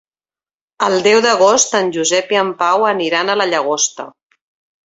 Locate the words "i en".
2.37-2.49